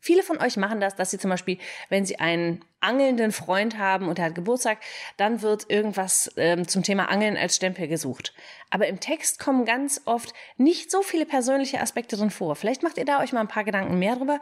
Viele 0.03 0.23
von 0.23 0.39
euch 0.39 0.57
machen 0.57 0.79
das, 0.79 0.95
dass 0.95 1.11
sie 1.11 1.19
zum 1.19 1.29
Beispiel, 1.29 1.59
wenn 1.89 2.05
sie 2.05 2.19
einen 2.19 2.65
angelnden 2.79 3.31
Freund 3.31 3.77
haben 3.77 4.07
und 4.07 4.17
er 4.17 4.25
hat 4.25 4.35
Geburtstag, 4.35 4.79
dann 5.17 5.43
wird 5.43 5.69
irgendwas 5.69 6.31
ähm, 6.37 6.67
zum 6.67 6.81
Thema 6.81 7.05
Angeln 7.09 7.37
als 7.37 7.55
Stempel 7.55 7.87
gesucht. 7.87 8.33
Aber 8.71 8.87
im 8.87 8.99
Text 8.99 9.37
kommen 9.37 9.63
ganz 9.63 10.01
oft 10.05 10.33
nicht 10.57 10.89
so 10.89 11.03
viele 11.03 11.27
persönliche 11.27 11.79
Aspekte 11.79 12.17
drin 12.17 12.31
vor. 12.31 12.55
Vielleicht 12.55 12.81
macht 12.81 12.97
ihr 12.97 13.05
da 13.05 13.19
euch 13.19 13.31
mal 13.31 13.41
ein 13.41 13.47
paar 13.47 13.63
Gedanken 13.63 13.99
mehr 13.99 14.15
drüber. 14.15 14.39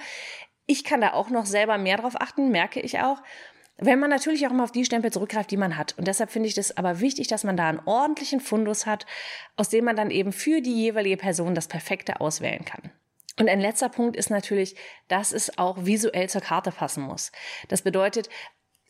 Ich 0.65 0.86
kann 0.86 1.01
da 1.01 1.12
auch 1.12 1.30
noch 1.30 1.46
selber 1.46 1.77
mehr 1.77 1.98
drauf 1.98 2.15
achten, 2.15 2.51
merke 2.51 2.80
ich 2.80 3.00
auch. 3.00 3.22
Wenn 3.81 4.00
man 4.00 4.09
natürlich 4.09 4.45
auch 4.45 4.51
immer 4.51 4.65
auf 4.65 4.71
die 4.71 4.86
Stempel 4.86 5.12
zurückgreift, 5.12 5.51
die 5.51 5.57
man 5.57 5.77
hat. 5.77 5.98
Und 5.98 6.07
deshalb 6.07 6.31
finde 6.31 6.50
ich 6.50 6.55
das 6.55 6.75
aber 6.75 7.00
wichtig, 7.00 7.27
dass 7.27 7.43
man 7.43 7.55
da 7.55 7.69
einen 7.69 7.81
ordentlichen 7.86 8.41
Fundus 8.41 8.86
hat, 8.86 9.05
aus 9.55 9.69
dem 9.69 9.86
man 9.86 9.95
dann 9.95 10.12
eben 10.12 10.33
für 10.33 10.62
die 10.62 10.74
jeweilige 10.74 11.17
Person 11.17 11.55
das 11.55 11.67
Perfekte 11.67 12.19
auswählen 12.19 12.65
kann. 12.65 12.91
Und 13.39 13.48
ein 13.48 13.62
letzter 13.62 13.88
Punkt 13.88 14.17
ist 14.17 14.29
natürlich, 14.29 14.75
dass 15.07 15.31
es 15.31 15.57
auch 15.57 15.86
visuell 15.86 16.27
zur 16.29 16.41
Karte 16.41 16.71
passen 16.71 17.03
muss. 17.03 17.31
Das 17.69 17.81
bedeutet, 17.81 18.29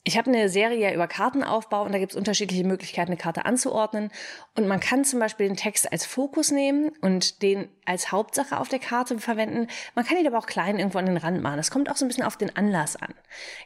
ich 0.06 0.18
habe 0.18 0.32
eine 0.32 0.48
Serie 0.48 0.94
über 0.94 1.08
Kartenaufbau 1.08 1.84
und 1.84 1.92
da 1.92 2.00
gibt 2.00 2.14
es 2.14 2.18
unterschiedliche 2.18 2.64
Möglichkeiten, 2.64 3.12
eine 3.12 3.18
Karte 3.18 3.46
anzuordnen. 3.46 4.12
Und 4.56 4.66
man 4.66 4.80
kann 4.80 5.04
zum 5.04 5.20
Beispiel 5.20 5.48
den 5.48 5.58
Text 5.58 5.92
als 5.92 6.06
Fokus 6.06 6.52
nehmen 6.52 6.90
und 7.02 7.42
den 7.42 7.68
als 7.86 8.12
Hauptsache 8.12 8.58
auf 8.58 8.70
der 8.70 8.80
Karte 8.80 9.20
verwenden. 9.20 9.68
Man 9.96 10.06
kann 10.06 10.18
ihn 10.18 10.26
aber 10.26 10.38
auch 10.38 10.46
klein 10.46 10.80
irgendwo 10.80 11.00
an 11.00 11.06
den 11.06 11.18
Rand 11.18 11.42
machen. 11.42 11.58
Das 11.58 11.70
kommt 11.70 11.92
auch 11.92 11.98
so 11.98 12.06
ein 12.06 12.08
bisschen 12.08 12.24
auf 12.24 12.38
den 12.38 12.56
Anlass 12.56 12.96
an. 12.96 13.14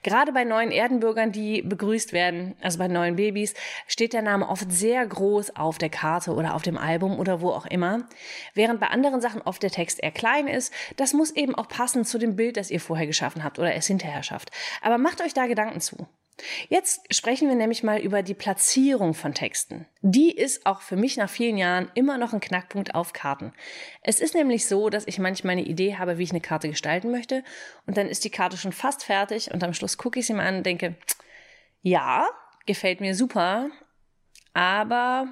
Gerade 0.02 0.32
bei 0.32 0.44
neuen 0.44 0.72
Erdenbürgern, 0.72 1.32
die 1.32 1.62
begrüßt 1.62 2.14
werden, 2.14 2.56
also 2.62 2.80
bei 2.80 2.88
neuen 2.88 3.16
Babys, 3.16 3.54
steht 3.88 4.14
der 4.14 4.24
Name 4.24 4.50
oft 4.50 4.72
sehr 4.72 5.06
groß 5.06 5.56
auf 5.56 5.78
der 5.78 5.90
Karte 5.90 6.34
oder 6.34 6.56
auf 6.56 6.64
dem 6.64 6.80
Album 6.80 7.20
oder 7.20 7.42
wo 7.42 7.52
auch 7.52 7.68
immer. 7.68 8.08
Während 8.56 8.80
bei 8.80 8.88
anderen 8.88 9.22
Sachen 9.22 9.42
oft 9.42 9.62
der 9.62 9.72
Text 9.72 10.02
eher 10.02 10.12
klein 10.12 10.48
ist. 10.48 10.74
Das 10.98 11.14
muss 11.14 11.32
eben 11.32 11.54
auch 11.54 11.68
passen 11.68 12.06
zu 12.06 12.18
dem 12.18 12.36
Bild, 12.36 12.58
das 12.58 12.72
ihr 12.72 12.82
vorher 12.82 13.06
geschaffen 13.08 13.44
habt 13.44 13.60
oder 13.60 13.76
es 13.76 13.88
hinterher 13.88 14.24
schafft. 14.24 14.50
Aber 14.82 14.98
macht 14.98 15.22
euch 15.22 15.34
da 15.34 15.46
Gedanken 15.46 15.80
zu. 15.80 16.08
Jetzt 16.70 17.14
sprechen 17.14 17.48
wir 17.48 17.56
nämlich 17.56 17.84
mal 17.84 18.00
über 18.00 18.24
die 18.24 18.34
Platzierung 18.34 19.14
von 19.14 19.34
Texten. 19.34 19.86
Die 20.02 20.32
ist 20.32 20.66
auch 20.66 20.82
für 20.82 20.96
mich 20.96 21.18
nach 21.18 21.30
vielen 21.30 21.58
Jahren 21.58 21.92
immer 21.94 22.18
noch 22.18 22.34
ein 22.34 22.40
Knackpunkt 22.40 22.96
auf 22.96 23.14
Karten. 23.14 23.54
Es 24.02 24.20
ist 24.20 24.34
nämlich 24.34 24.68
so, 24.68 24.90
dass 24.90 25.08
ich 25.08 25.20
manchmal 25.20 25.54
eine 25.54 25.66
Idee 25.66 25.96
habe, 25.96 26.18
wie 26.18 26.24
ich 26.24 26.32
eine 26.32 26.42
Karte 26.42 26.70
gestalten 26.70 27.12
möchte 27.12 27.44
und 27.86 27.98
dann 27.98 28.08
ist 28.08 28.24
die 28.24 28.30
Karte 28.32 28.58
schon 28.58 28.72
fast 28.72 29.04
fertig 29.04 29.52
und 29.52 29.64
am 29.64 29.74
Schluss 29.74 29.98
gucke 29.98 30.20
ich 30.20 30.26
sie 30.26 30.34
mal 30.34 30.48
an 30.48 30.58
und 30.58 30.66
denke, 30.66 30.96
ja, 31.82 32.28
gefällt 32.66 33.02
mir 33.02 33.16
super, 33.16 33.70
aber 34.54 35.28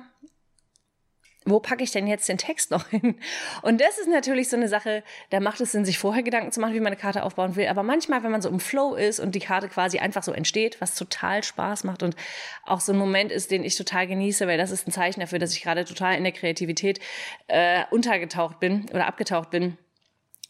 wo 1.46 1.60
packe 1.60 1.84
ich 1.84 1.92
denn 1.92 2.06
jetzt 2.06 2.30
den 2.30 2.38
Text 2.38 2.70
noch 2.70 2.88
hin? 2.90 3.20
Und 3.64 3.82
das 3.82 3.98
ist 3.98 4.08
natürlich 4.08 4.50
so 4.50 4.56
eine 4.56 4.68
Sache, 4.68 5.04
da 5.32 5.40
macht 5.40 5.60
es 5.60 5.72
Sinn, 5.72 5.86
sich 5.86 5.98
vorher 5.98 6.22
Gedanken 6.22 6.52
zu 6.52 6.60
machen, 6.60 6.74
wie 6.74 6.80
man 6.80 6.94
eine 6.94 7.02
Karte 7.02 7.24
aufbauen 7.24 7.56
will. 7.56 7.68
Aber 7.68 7.82
manchmal, 7.82 8.24
wenn 8.24 8.32
man 8.32 8.44
so 8.44 8.50
im 8.50 8.60
Flow 8.60 8.94
ist 8.94 9.20
und 9.20 9.34
die 9.34 9.40
Karte 9.40 9.68
quasi 9.68 9.98
einfach 9.98 10.22
so 10.22 10.32
entsteht, 10.32 10.80
was 10.82 10.96
total 10.96 11.44
Spaß 11.44 11.84
macht 11.84 12.04
und 12.04 12.16
auch 12.64 12.80
so 12.80 12.94
ein 12.94 12.98
Moment 12.98 13.32
ist, 13.32 13.50
den 13.50 13.64
ich 13.64 13.76
total 13.76 14.06
genieße, 14.06 14.46
weil 14.48 14.60
das 14.60 14.70
ist 14.70 14.88
ein 14.88 14.92
Zeichen 14.92 15.20
dafür, 15.20 15.40
dass 15.40 15.54
ich 15.54 15.64
gerade 15.64 15.84
total 15.84 16.16
in 16.16 16.24
der 16.24 16.34
Kreativität 16.34 17.00
äh, 17.48 17.84
untergetaucht 17.90 18.60
bin 18.60 18.86
oder 18.92 19.08
abgetaucht 19.08 19.50
bin 19.50 19.78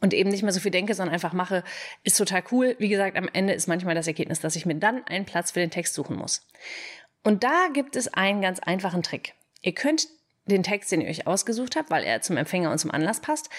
und 0.01 0.13
eben 0.13 0.29
nicht 0.29 0.43
mehr 0.43 0.51
so 0.51 0.59
viel 0.59 0.71
denke, 0.71 0.93
sondern 0.93 1.13
einfach 1.13 1.31
mache, 1.31 1.63
ist 2.03 2.17
total 2.17 2.43
cool. 2.51 2.75
Wie 2.79 2.89
gesagt, 2.89 3.15
am 3.15 3.29
Ende 3.31 3.53
ist 3.53 3.67
manchmal 3.67 3.95
das 3.95 4.07
Ergebnis, 4.07 4.41
dass 4.41 4.55
ich 4.55 4.65
mir 4.65 4.75
dann 4.75 5.05
einen 5.05 5.25
Platz 5.25 5.51
für 5.51 5.59
den 5.59 5.71
Text 5.71 5.93
suchen 5.93 6.17
muss. 6.17 6.45
Und 7.23 7.43
da 7.43 7.67
gibt 7.71 7.95
es 7.95 8.07
einen 8.13 8.41
ganz 8.41 8.59
einfachen 8.59 9.03
Trick. 9.03 9.35
Ihr 9.61 9.73
könnt 9.73 10.07
den 10.51 10.63
Text, 10.63 10.91
den 10.91 11.01
ihr 11.01 11.09
euch 11.09 11.27
ausgesucht 11.27 11.75
habt, 11.75 11.89
weil 11.89 12.03
er 12.03 12.21
zum 12.21 12.37
Empfänger 12.37 12.71
und 12.71 12.77
zum 12.77 12.91
Anlass 12.91 13.19
passt, 13.19 13.49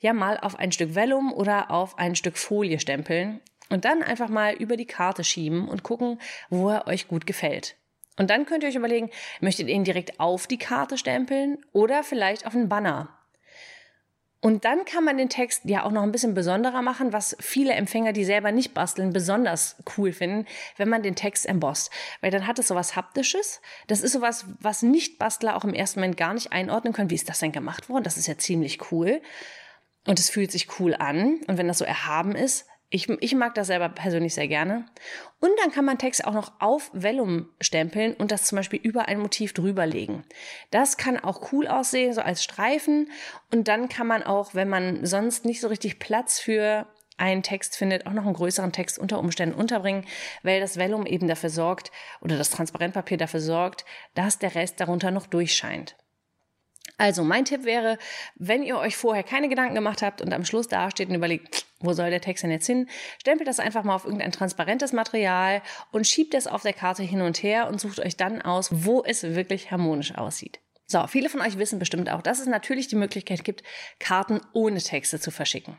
ja 0.00 0.12
mal 0.12 0.38
auf 0.38 0.56
ein 0.58 0.72
Stück 0.72 0.94
Vellum 0.94 1.32
oder 1.32 1.70
auf 1.70 1.98
ein 1.98 2.16
Stück 2.16 2.38
Folie 2.38 2.78
stempeln 2.78 3.40
und 3.70 3.84
dann 3.84 4.02
einfach 4.02 4.28
mal 4.28 4.54
über 4.54 4.76
die 4.76 4.86
Karte 4.86 5.24
schieben 5.24 5.68
und 5.68 5.82
gucken, 5.82 6.20
wo 6.50 6.68
er 6.68 6.86
euch 6.86 7.08
gut 7.08 7.26
gefällt. 7.26 7.76
Und 8.18 8.30
dann 8.30 8.44
könnt 8.44 8.62
ihr 8.62 8.68
euch 8.68 8.76
überlegen, 8.76 9.10
möchtet 9.40 9.68
ihr 9.68 9.74
ihn 9.74 9.84
direkt 9.84 10.20
auf 10.20 10.46
die 10.46 10.58
Karte 10.58 10.98
stempeln 10.98 11.58
oder 11.72 12.04
vielleicht 12.04 12.46
auf 12.46 12.54
einen 12.54 12.68
Banner? 12.68 13.21
Und 14.44 14.64
dann 14.64 14.84
kann 14.84 15.04
man 15.04 15.18
den 15.18 15.28
Text 15.28 15.66
ja 15.66 15.84
auch 15.84 15.92
noch 15.92 16.02
ein 16.02 16.10
bisschen 16.10 16.34
besonderer 16.34 16.82
machen, 16.82 17.12
was 17.12 17.36
viele 17.38 17.74
Empfänger, 17.74 18.12
die 18.12 18.24
selber 18.24 18.50
nicht 18.50 18.74
basteln, 18.74 19.12
besonders 19.12 19.76
cool 19.96 20.12
finden, 20.12 20.46
wenn 20.76 20.88
man 20.88 21.04
den 21.04 21.14
Text 21.14 21.46
embossed. 21.46 21.92
Weil 22.20 22.32
dann 22.32 22.48
hat 22.48 22.58
es 22.58 22.66
sowas 22.66 22.96
Haptisches. 22.96 23.60
Das 23.86 24.00
ist 24.00 24.12
sowas, 24.12 24.46
was 24.58 24.82
Nicht-Bastler 24.82 25.54
auch 25.54 25.62
im 25.62 25.74
ersten 25.74 26.00
Moment 26.00 26.16
gar 26.16 26.34
nicht 26.34 26.50
einordnen 26.50 26.92
können. 26.92 27.08
Wie 27.08 27.14
ist 27.14 27.28
das 27.28 27.38
denn 27.38 27.52
gemacht 27.52 27.88
worden? 27.88 28.02
Das 28.02 28.16
ist 28.16 28.26
ja 28.26 28.36
ziemlich 28.36 28.90
cool. 28.90 29.22
Und 30.08 30.18
es 30.18 30.28
fühlt 30.28 30.50
sich 30.50 30.80
cool 30.80 30.96
an. 30.96 31.38
Und 31.46 31.56
wenn 31.56 31.68
das 31.68 31.78
so 31.78 31.84
erhaben 31.84 32.34
ist, 32.34 32.66
ich, 32.92 33.08
ich 33.08 33.34
mag 33.34 33.54
das 33.54 33.68
selber 33.68 33.88
persönlich 33.88 34.34
sehr 34.34 34.48
gerne. 34.48 34.84
Und 35.40 35.50
dann 35.62 35.72
kann 35.72 35.84
man 35.84 35.98
Text 35.98 36.24
auch 36.26 36.34
noch 36.34 36.52
auf 36.60 36.90
Vellum 36.92 37.48
stempeln 37.60 38.14
und 38.14 38.30
das 38.30 38.44
zum 38.44 38.56
Beispiel 38.56 38.80
über 38.80 39.08
ein 39.08 39.18
Motiv 39.18 39.54
drüberlegen. 39.54 40.24
Das 40.70 40.98
kann 40.98 41.18
auch 41.18 41.52
cool 41.52 41.66
aussehen, 41.66 42.12
so 42.12 42.20
als 42.20 42.44
Streifen. 42.44 43.10
Und 43.50 43.66
dann 43.68 43.88
kann 43.88 44.06
man 44.06 44.22
auch, 44.22 44.54
wenn 44.54 44.68
man 44.68 45.06
sonst 45.06 45.46
nicht 45.46 45.60
so 45.60 45.68
richtig 45.68 45.98
Platz 45.98 46.38
für 46.38 46.86
einen 47.16 47.42
Text 47.42 47.76
findet, 47.76 48.06
auch 48.06 48.12
noch 48.12 48.24
einen 48.24 48.34
größeren 48.34 48.72
Text 48.72 48.98
unter 48.98 49.18
Umständen 49.18 49.58
unterbringen, 49.58 50.04
weil 50.42 50.60
das 50.60 50.76
Vellum 50.76 51.06
eben 51.06 51.28
dafür 51.28 51.50
sorgt 51.50 51.92
oder 52.20 52.36
das 52.36 52.50
Transparentpapier 52.50 53.16
dafür 53.16 53.40
sorgt, 53.40 53.86
dass 54.14 54.38
der 54.38 54.54
Rest 54.54 54.80
darunter 54.80 55.10
noch 55.10 55.26
durchscheint. 55.26 55.96
Also 56.98 57.24
mein 57.24 57.44
Tipp 57.44 57.64
wäre, 57.64 57.98
wenn 58.36 58.62
ihr 58.62 58.76
euch 58.76 58.96
vorher 58.96 59.22
keine 59.22 59.48
Gedanken 59.48 59.74
gemacht 59.74 60.02
habt 60.02 60.20
und 60.20 60.32
am 60.32 60.44
Schluss 60.44 60.68
dasteht 60.68 61.08
und 61.08 61.14
überlegt, 61.14 61.66
wo 61.82 61.92
soll 61.92 62.10
der 62.10 62.20
Text 62.20 62.44
denn 62.44 62.50
jetzt 62.50 62.66
hin, 62.66 62.88
stempelt 63.20 63.48
das 63.48 63.60
einfach 63.60 63.84
mal 63.84 63.94
auf 63.94 64.04
irgendein 64.04 64.32
transparentes 64.32 64.92
Material 64.92 65.62
und 65.90 66.06
schiebt 66.06 66.34
es 66.34 66.46
auf 66.46 66.62
der 66.62 66.72
Karte 66.72 67.02
hin 67.02 67.22
und 67.22 67.42
her 67.42 67.68
und 67.68 67.80
sucht 67.80 68.00
euch 68.00 68.16
dann 68.16 68.42
aus, 68.42 68.68
wo 68.70 69.02
es 69.04 69.22
wirklich 69.22 69.70
harmonisch 69.70 70.14
aussieht. 70.14 70.60
So, 70.92 71.06
viele 71.06 71.30
von 71.30 71.40
euch 71.40 71.56
wissen 71.56 71.78
bestimmt 71.78 72.10
auch, 72.10 72.20
dass 72.20 72.38
es 72.38 72.46
natürlich 72.46 72.86
die 72.86 72.96
Möglichkeit 72.96 73.44
gibt, 73.44 73.62
Karten 73.98 74.42
ohne 74.52 74.78
Texte 74.78 75.18
zu 75.18 75.30
verschicken. 75.30 75.78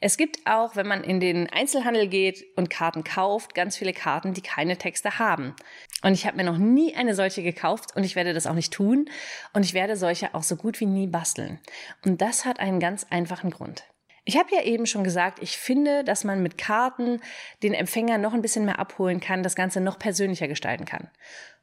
Es 0.00 0.16
gibt 0.16 0.46
auch, 0.46 0.74
wenn 0.74 0.88
man 0.88 1.04
in 1.04 1.20
den 1.20 1.48
Einzelhandel 1.48 2.08
geht 2.08 2.44
und 2.56 2.68
Karten 2.68 3.04
kauft, 3.04 3.54
ganz 3.54 3.76
viele 3.76 3.92
Karten, 3.92 4.34
die 4.34 4.40
keine 4.40 4.76
Texte 4.76 5.20
haben. 5.20 5.54
Und 6.02 6.14
ich 6.14 6.26
habe 6.26 6.36
mir 6.36 6.42
noch 6.42 6.58
nie 6.58 6.96
eine 6.96 7.14
solche 7.14 7.44
gekauft 7.44 7.94
und 7.94 8.02
ich 8.02 8.16
werde 8.16 8.34
das 8.34 8.48
auch 8.48 8.54
nicht 8.54 8.72
tun 8.72 9.08
und 9.52 9.64
ich 9.64 9.74
werde 9.74 9.96
solche 9.96 10.34
auch 10.34 10.42
so 10.42 10.56
gut 10.56 10.80
wie 10.80 10.86
nie 10.86 11.06
basteln. 11.06 11.60
Und 12.04 12.20
das 12.20 12.44
hat 12.44 12.58
einen 12.58 12.80
ganz 12.80 13.06
einfachen 13.10 13.50
Grund. 13.50 13.84
Ich 14.28 14.36
habe 14.36 14.54
ja 14.54 14.62
eben 14.62 14.84
schon 14.84 15.04
gesagt, 15.04 15.38
ich 15.40 15.56
finde, 15.56 16.04
dass 16.04 16.22
man 16.22 16.42
mit 16.42 16.58
Karten 16.58 17.22
den 17.62 17.72
Empfänger 17.72 18.18
noch 18.18 18.34
ein 18.34 18.42
bisschen 18.42 18.66
mehr 18.66 18.78
abholen 18.78 19.20
kann, 19.20 19.42
das 19.42 19.54
Ganze 19.54 19.80
noch 19.80 19.98
persönlicher 19.98 20.48
gestalten 20.48 20.84
kann. 20.84 21.08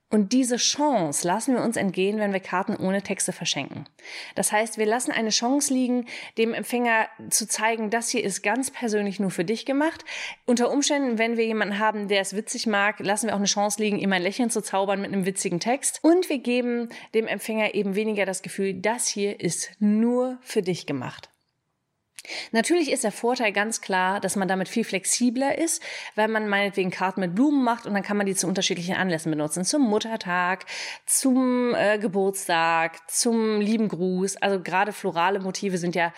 Und 0.10 0.34
diese 0.34 0.58
Chance 0.58 1.28
lassen 1.28 1.54
wir 1.54 1.62
uns 1.62 1.78
entgehen, 1.78 2.18
wenn 2.18 2.34
wir 2.34 2.40
Karten 2.40 2.76
ohne 2.76 3.04
Texte 3.04 3.34
verschenken. 3.34 3.86
Das 4.34 4.52
heißt, 4.52 4.80
wir 4.80 4.88
lassen 4.88 5.12
eine 5.12 5.30
Chance 5.30 5.72
liegen, 5.72 6.08
dem 6.40 6.56
Empfänger 6.56 7.08
zu 7.30 7.48
zeigen, 7.48 7.92
das 7.92 8.10
hier 8.10 8.24
ist 8.24 8.42
ganz 8.42 8.72
persönlich 8.72 9.20
nur 9.20 9.30
für 9.30 9.46
dich 9.46 9.68
gemacht. 9.68 10.04
Unter 10.48 10.72
Umständen, 10.72 11.20
wenn 11.20 11.38
wir 11.38 11.46
jemanden 11.46 11.78
haben, 11.78 12.08
der 12.08 12.22
es 12.22 12.36
witzig 12.36 12.66
mag, 12.66 13.00
lassen 13.00 13.28
wir 13.28 13.34
auch 13.34 13.40
eine 13.40 13.46
Chance 13.46 13.80
liegen, 13.80 14.00
ihm 14.00 14.12
ein 14.12 14.24
Lächeln 14.24 14.50
zu 14.50 14.62
zaubern 14.62 15.02
mit 15.02 15.14
einem 15.14 15.28
witzigen 15.28 15.60
Text. 15.60 16.00
Und 16.02 16.30
wir 16.30 16.40
geben 16.40 16.90
dem 17.14 17.28
Empfänger 17.28 17.76
eben 17.76 17.94
weniger 17.94 18.26
das 18.26 18.42
Gefühl, 18.42 18.74
das 18.74 19.08
hier 19.08 19.40
ist 19.40 19.70
nur 19.78 20.40
für 20.42 20.64
dich 20.64 20.88
gemacht. 20.88 21.30
Natürlich 22.52 22.92
ist 22.92 23.04
der 23.04 23.12
Vorteil 23.12 23.52
ganz 23.52 23.82
klar, 23.82 24.20
dass 24.20 24.36
man 24.36 24.48
damit 24.48 24.70
viel 24.70 24.84
flexibler 24.84 25.58
ist, 25.58 25.82
weil 26.16 26.28
man 26.28 26.48
meinetwegen 26.48 26.92
Karten 26.92 27.22
mit 27.22 27.36
Blumen 27.36 27.64
macht 27.64 27.86
und 27.86 27.94
dann 27.94 28.04
kann 28.04 28.18
man 28.18 28.26
die 28.26 28.36
zu 28.36 28.48
unterschiedlichen 28.48 28.96
Anlässen 28.96 29.32
benutzen. 29.32 29.64
Zum 29.64 29.82
Muttertag, 29.84 30.66
zum 31.06 31.74
äh, 31.76 31.98
Geburtstag, 31.98 33.10
zum 33.10 33.62
lieben 33.62 33.88
Gruß. 33.88 34.38
Also 34.38 34.62
gerade 34.62 34.94
florale 34.94 35.40
Motive 35.40 35.78
sind 35.78 35.96
ja 35.96 36.14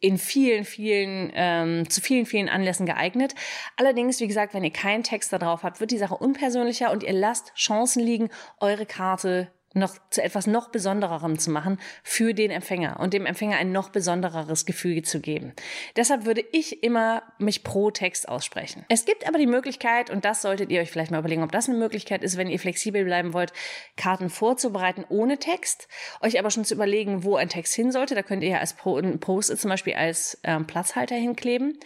in 0.00 0.16
vielen, 0.16 0.64
vielen, 0.64 1.30
ähm, 1.34 1.88
zu 1.88 2.00
vielen, 2.00 2.26
vielen 2.26 2.48
Anlässen 2.48 2.86
geeignet. 2.86 3.34
Allerdings, 3.76 4.18
wie 4.20 4.26
gesagt, 4.26 4.54
wenn 4.54 4.64
ihr 4.64 4.72
keinen 4.72 5.02
Text 5.02 5.32
da 5.32 5.38
drauf 5.38 5.62
habt, 5.62 5.80
wird 5.80 5.90
die 5.90 5.98
Sache 5.98 6.16
unpersönlicher 6.16 6.90
und 6.90 7.02
ihr 7.02 7.12
lasst 7.12 7.52
Chancen 7.54 8.02
liegen, 8.02 8.30
eure 8.58 8.86
Karte 8.86 9.52
noch 9.72 9.96
zu 10.10 10.22
etwas 10.22 10.46
noch 10.46 10.68
Besondererem 10.70 11.38
zu 11.38 11.50
machen 11.50 11.78
für 12.02 12.34
den 12.34 12.50
Empfänger 12.50 12.98
und 13.00 13.14
dem 13.14 13.26
Empfänger 13.26 13.56
ein 13.56 13.72
noch 13.72 13.90
besondereres 13.90 14.66
Gefühl 14.66 15.02
zu 15.02 15.20
geben. 15.20 15.52
Deshalb 15.96 16.24
würde 16.24 16.44
ich 16.52 16.82
immer 16.82 17.22
mich 17.38 17.62
pro 17.62 17.90
Text 17.90 18.28
aussprechen. 18.28 18.84
Es 18.88 19.04
gibt 19.04 19.28
aber 19.28 19.38
die 19.38 19.46
Möglichkeit, 19.46 20.10
und 20.10 20.24
das 20.24 20.42
solltet 20.42 20.70
ihr 20.70 20.80
euch 20.80 20.90
vielleicht 20.90 21.12
mal 21.12 21.20
überlegen, 21.20 21.42
ob 21.42 21.52
das 21.52 21.68
eine 21.68 21.78
Möglichkeit 21.78 22.24
ist, 22.24 22.36
wenn 22.36 22.48
ihr 22.48 22.58
flexibel 22.58 23.04
bleiben 23.04 23.32
wollt, 23.32 23.52
Karten 23.96 24.28
vorzubereiten 24.28 25.04
ohne 25.08 25.38
Text, 25.38 25.88
euch 26.20 26.38
aber 26.38 26.50
schon 26.50 26.64
zu 26.64 26.74
überlegen, 26.74 27.22
wo 27.22 27.36
ein 27.36 27.48
Text 27.48 27.74
hin 27.74 27.92
sollte. 27.92 28.14
Da 28.14 28.22
könnt 28.22 28.42
ihr 28.42 28.50
ja 28.50 28.58
als 28.58 28.74
Post-it 28.74 29.60
zum 29.60 29.70
Beispiel 29.70 29.94
als 29.94 30.38
ähm, 30.42 30.66
Platzhalter 30.66 31.14
hinkleben. 31.14 31.78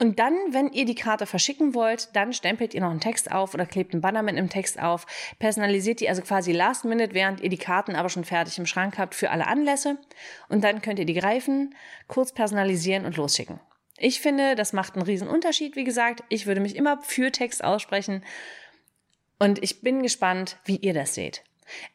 Und 0.00 0.18
dann, 0.18 0.34
wenn 0.50 0.72
ihr 0.72 0.86
die 0.86 0.96
Karte 0.96 1.24
verschicken 1.24 1.72
wollt, 1.72 2.14
dann 2.16 2.32
stempelt 2.32 2.74
ihr 2.74 2.80
noch 2.80 2.90
einen 2.90 3.00
Text 3.00 3.30
auf 3.30 3.54
oder 3.54 3.64
klebt 3.64 3.92
einen 3.92 4.00
Banner 4.00 4.22
mit 4.22 4.36
einem 4.36 4.48
Text 4.48 4.80
auf, 4.80 5.06
personalisiert 5.38 6.00
die 6.00 6.08
also 6.08 6.20
quasi 6.22 6.50
last 6.50 6.84
minute, 6.84 7.14
während 7.14 7.40
ihr 7.40 7.48
die 7.48 7.58
Karten 7.58 7.94
aber 7.94 8.08
schon 8.08 8.24
fertig 8.24 8.58
im 8.58 8.66
Schrank 8.66 8.98
habt 8.98 9.14
für 9.14 9.30
alle 9.30 9.46
Anlässe. 9.46 9.98
Und 10.48 10.64
dann 10.64 10.82
könnt 10.82 10.98
ihr 10.98 11.04
die 11.04 11.14
greifen, 11.14 11.76
kurz 12.08 12.32
personalisieren 12.32 13.04
und 13.04 13.16
losschicken. 13.16 13.60
Ich 13.96 14.20
finde, 14.20 14.56
das 14.56 14.72
macht 14.72 14.94
einen 14.94 15.04
riesen 15.04 15.28
Unterschied, 15.28 15.76
wie 15.76 15.84
gesagt. 15.84 16.24
Ich 16.28 16.46
würde 16.46 16.60
mich 16.60 16.74
immer 16.74 17.00
für 17.02 17.30
Text 17.30 17.62
aussprechen. 17.62 18.24
Und 19.38 19.62
ich 19.62 19.80
bin 19.80 20.02
gespannt, 20.02 20.56
wie 20.64 20.76
ihr 20.76 20.94
das 20.94 21.14
seht. 21.14 21.44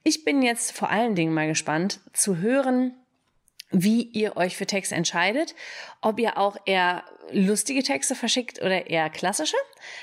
Ich 0.04 0.24
bin 0.24 0.42
jetzt 0.42 0.72
vor 0.72 0.90
allen 0.90 1.16
Dingen 1.16 1.34
mal 1.34 1.48
gespannt 1.48 2.00
zu 2.14 2.38
hören, 2.38 2.94
wie 3.72 4.04
ihr 4.04 4.36
euch 4.36 4.58
für 4.58 4.66
Texte 4.66 4.96
entscheidet, 4.96 5.56
ob 6.02 6.20
ihr 6.20 6.38
auch 6.38 6.58
eher 6.66 7.04
lustige 7.32 7.84
Texte 7.84 8.16
verschickt 8.16 8.60
oder 8.60 8.90
eher 8.90 9.10
klassische. 9.12 9.56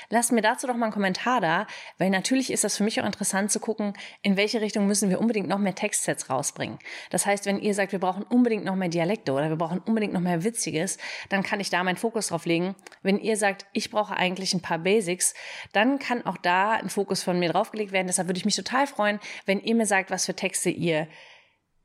Lasst 0.09 0.31
mir 0.31 0.41
dazu 0.41 0.67
doch 0.67 0.75
mal 0.75 0.85
einen 0.85 0.93
Kommentar 0.93 1.41
da, 1.41 1.67
weil 1.97 2.09
natürlich 2.09 2.51
ist 2.51 2.63
das 2.63 2.77
für 2.77 2.83
mich 2.83 3.01
auch 3.01 3.05
interessant 3.05 3.51
zu 3.51 3.59
gucken, 3.59 3.93
in 4.21 4.37
welche 4.37 4.61
Richtung 4.61 4.87
müssen 4.87 5.09
wir 5.09 5.19
unbedingt 5.19 5.49
noch 5.49 5.57
mehr 5.59 5.75
Textsets 5.75 6.29
rausbringen. 6.29 6.79
Das 7.09 7.25
heißt, 7.25 7.45
wenn 7.45 7.59
ihr 7.59 7.73
sagt, 7.73 7.91
wir 7.91 7.99
brauchen 7.99 8.23
unbedingt 8.23 8.63
noch 8.63 8.75
mehr 8.75 8.87
Dialekte 8.87 9.33
oder 9.33 9.49
wir 9.49 9.57
brauchen 9.57 9.79
unbedingt 9.79 10.13
noch 10.13 10.21
mehr 10.21 10.45
Witziges, 10.45 10.97
dann 11.29 11.43
kann 11.43 11.59
ich 11.59 11.69
da 11.69 11.83
meinen 11.83 11.97
Fokus 11.97 12.27
drauf 12.27 12.45
legen. 12.45 12.75
Wenn 13.01 13.19
ihr 13.19 13.37
sagt, 13.37 13.65
ich 13.73 13.91
brauche 13.91 14.15
eigentlich 14.15 14.53
ein 14.53 14.61
paar 14.61 14.79
Basics, 14.79 15.33
dann 15.73 15.99
kann 15.99 16.25
auch 16.25 16.37
da 16.37 16.73
ein 16.73 16.89
Fokus 16.89 17.23
von 17.23 17.39
mir 17.39 17.51
draufgelegt 17.51 17.91
werden. 17.91 18.07
Deshalb 18.07 18.29
würde 18.29 18.37
ich 18.37 18.45
mich 18.45 18.55
total 18.55 18.87
freuen, 18.87 19.19
wenn 19.45 19.59
ihr 19.59 19.75
mir 19.75 19.85
sagt, 19.85 20.11
was 20.11 20.25
für 20.25 20.35
Texte 20.35 20.69
ihr 20.69 21.07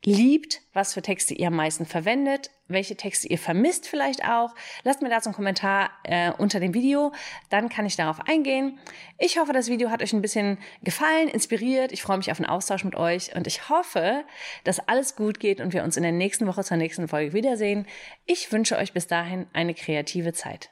liebt, 0.04 0.62
was 0.72 0.94
für 0.94 1.02
Texte 1.02 1.34
ihr 1.34 1.48
am 1.48 1.56
meisten 1.56 1.86
verwendet, 1.86 2.50
welche 2.66 2.96
Texte 2.96 3.28
ihr 3.28 3.38
vermisst 3.38 3.86
vielleicht 3.86 4.24
auch. 4.24 4.54
Lasst 4.82 5.02
mir 5.02 5.08
dazu 5.08 5.28
einen 5.28 5.34
Kommentar 5.34 5.90
äh, 6.04 6.32
unter 6.32 6.60
dem 6.60 6.74
Video, 6.74 7.12
dann 7.50 7.68
kann 7.68 7.86
ich 7.86 7.96
darauf 7.96 8.20
eingehen. 8.26 8.78
Ich 9.18 9.38
hoffe, 9.38 9.52
das 9.52 9.68
Video 9.68 9.90
hat 9.90 10.02
euch 10.02 10.12
ein 10.12 10.22
bisschen 10.22 10.58
gefallen, 10.82 11.28
inspiriert. 11.28 11.92
Ich 11.92 12.02
freue 12.02 12.16
mich 12.16 12.30
auf 12.30 12.38
einen 12.38 12.48
Austausch 12.48 12.84
mit 12.84 12.96
euch 12.96 13.34
und 13.36 13.46
ich 13.46 13.68
hoffe, 13.68 14.24
dass 14.64 14.80
alles 14.88 15.14
gut 15.16 15.38
geht 15.38 15.60
und 15.60 15.72
wir 15.72 15.84
uns 15.84 15.96
in 15.96 16.02
der 16.02 16.12
nächsten 16.12 16.46
Woche 16.46 16.64
zur 16.64 16.76
nächsten 16.76 17.08
Folge 17.08 17.32
wiedersehen. 17.32 17.86
Ich 18.26 18.50
wünsche 18.50 18.76
euch 18.76 18.92
bis 18.92 19.06
dahin 19.06 19.46
eine 19.52 19.74
kreative 19.74 20.32
Zeit. 20.32 20.70